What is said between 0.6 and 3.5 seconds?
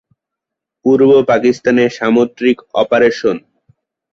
পূর্ব পাকিস্তানে সামুদ্রিক অপারেশন।